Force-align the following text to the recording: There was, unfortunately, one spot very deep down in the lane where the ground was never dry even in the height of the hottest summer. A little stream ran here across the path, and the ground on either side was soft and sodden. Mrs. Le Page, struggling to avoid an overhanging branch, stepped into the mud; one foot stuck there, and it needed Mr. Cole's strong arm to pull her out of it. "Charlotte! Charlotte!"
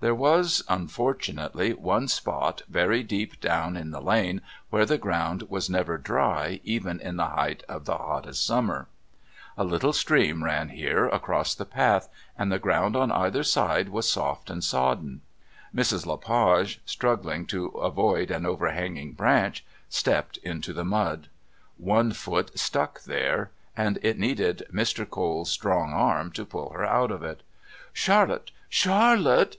There 0.00 0.14
was, 0.14 0.62
unfortunately, 0.66 1.74
one 1.74 2.08
spot 2.08 2.62
very 2.70 3.02
deep 3.02 3.38
down 3.38 3.76
in 3.76 3.90
the 3.90 4.00
lane 4.00 4.40
where 4.70 4.86
the 4.86 4.96
ground 4.96 5.42
was 5.50 5.68
never 5.68 5.98
dry 5.98 6.58
even 6.64 6.98
in 7.00 7.16
the 7.18 7.26
height 7.26 7.62
of 7.68 7.84
the 7.84 7.98
hottest 7.98 8.46
summer. 8.46 8.88
A 9.58 9.64
little 9.64 9.92
stream 9.92 10.42
ran 10.42 10.70
here 10.70 11.06
across 11.08 11.54
the 11.54 11.66
path, 11.66 12.08
and 12.38 12.50
the 12.50 12.58
ground 12.58 12.96
on 12.96 13.12
either 13.12 13.42
side 13.42 13.90
was 13.90 14.08
soft 14.08 14.48
and 14.48 14.64
sodden. 14.64 15.20
Mrs. 15.76 16.06
Le 16.06 16.16
Page, 16.16 16.80
struggling 16.86 17.44
to 17.48 17.66
avoid 17.66 18.30
an 18.30 18.46
overhanging 18.46 19.12
branch, 19.12 19.66
stepped 19.90 20.38
into 20.38 20.72
the 20.72 20.82
mud; 20.82 21.28
one 21.76 22.12
foot 22.12 22.58
stuck 22.58 23.02
there, 23.02 23.50
and 23.76 23.98
it 24.00 24.18
needed 24.18 24.66
Mr. 24.72 25.06
Cole's 25.06 25.50
strong 25.50 25.92
arm 25.92 26.32
to 26.32 26.46
pull 26.46 26.70
her 26.70 26.86
out 26.86 27.10
of 27.10 27.22
it. 27.22 27.42
"Charlotte! 27.92 28.50
Charlotte!" 28.70 29.46